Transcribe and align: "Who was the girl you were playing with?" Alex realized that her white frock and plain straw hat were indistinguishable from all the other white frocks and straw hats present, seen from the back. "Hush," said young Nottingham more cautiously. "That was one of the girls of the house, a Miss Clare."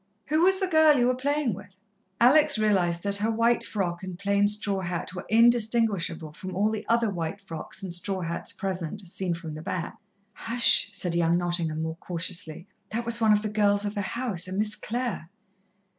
"Who 0.29 0.41
was 0.41 0.59
the 0.59 0.65
girl 0.65 0.97
you 0.97 1.05
were 1.05 1.13
playing 1.13 1.53
with?" 1.53 1.77
Alex 2.19 2.57
realized 2.57 3.03
that 3.03 3.17
her 3.17 3.29
white 3.29 3.63
frock 3.63 4.01
and 4.01 4.17
plain 4.17 4.47
straw 4.47 4.81
hat 4.81 5.13
were 5.13 5.27
indistinguishable 5.29 6.33
from 6.33 6.55
all 6.55 6.71
the 6.71 6.83
other 6.89 7.11
white 7.11 7.39
frocks 7.39 7.83
and 7.83 7.93
straw 7.93 8.21
hats 8.21 8.51
present, 8.51 9.07
seen 9.07 9.35
from 9.35 9.53
the 9.53 9.61
back. 9.61 9.99
"Hush," 10.33 10.89
said 10.91 11.13
young 11.13 11.37
Nottingham 11.37 11.83
more 11.83 11.97
cautiously. 11.97 12.67
"That 12.89 13.05
was 13.05 13.21
one 13.21 13.31
of 13.31 13.43
the 13.43 13.49
girls 13.49 13.85
of 13.85 13.93
the 13.93 14.01
house, 14.01 14.47
a 14.47 14.53
Miss 14.53 14.73
Clare." 14.75 15.29